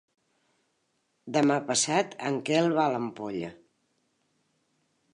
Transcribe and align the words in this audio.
Demà 1.35 1.59
passat 1.69 2.17
en 2.31 2.41
Quel 2.49 2.73
va 2.81 2.89
a 2.89 2.95
l'Ampolla. 2.97 3.55